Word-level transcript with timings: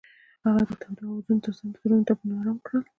هغې 0.45 0.63
د 0.69 0.71
تاوده 0.81 1.03
اوازونو 1.07 1.41
ترڅنګ 1.43 1.69
د 1.71 1.75
زړونو 1.81 2.05
ټپونه 2.07 2.33
آرام 2.41 2.57
کړل. 2.67 2.81